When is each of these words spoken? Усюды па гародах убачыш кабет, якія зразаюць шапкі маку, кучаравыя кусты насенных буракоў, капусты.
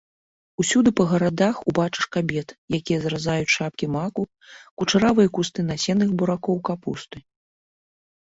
Усюды 0.61 0.91
па 0.99 1.03
гародах 1.09 1.57
убачыш 1.71 2.05
кабет, 2.15 2.53
якія 2.77 2.99
зразаюць 3.03 3.53
шапкі 3.57 3.85
маку, 3.97 4.23
кучаравыя 4.83 5.33
кусты 5.35 5.59
насенных 5.69 6.09
буракоў, 6.23 6.55
капусты. 6.71 7.17